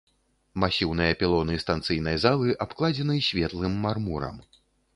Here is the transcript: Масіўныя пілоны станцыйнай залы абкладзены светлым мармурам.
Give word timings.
Масіўныя 0.61 1.17
пілоны 1.19 1.57
станцыйнай 1.65 2.17
залы 2.25 2.57
абкладзены 2.67 3.21
светлым 3.29 3.79
мармурам. 3.87 4.45